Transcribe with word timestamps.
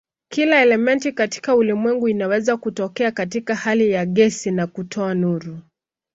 Kila 0.29 0.61
elementi 0.61 1.11
katika 1.11 1.55
ulimwengu 1.55 2.07
inaweza 2.07 2.57
kutokea 2.57 3.11
katika 3.11 3.55
hali 3.55 3.89
ya 3.91 4.05
gesi 4.05 4.51
na 4.51 4.67
kutoa 4.67 5.13
nuru. 5.13 5.59